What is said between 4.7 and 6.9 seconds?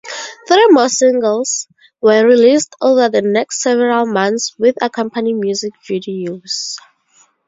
accompanying music videos.